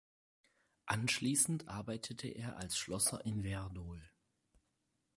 Anschließend 0.87 1.67
arbeitete 1.67 2.27
er 2.27 2.57
als 2.57 2.75
Schlosser 2.75 3.23
in 3.23 3.43
Werdohl. 3.43 4.01